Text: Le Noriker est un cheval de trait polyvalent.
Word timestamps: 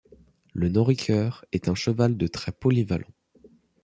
Le 0.55 0.67
Noriker 0.69 1.29
est 1.51 1.69
un 1.69 1.75
cheval 1.75 2.17
de 2.17 2.25
trait 2.25 2.53
polyvalent. 2.59 3.13